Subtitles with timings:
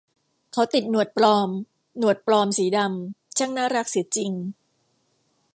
[0.51, 1.49] เขาติดหนวดปลอม
[1.97, 4.31] หนวดปลอมสีดำ ช่างน่ารักเสียจริง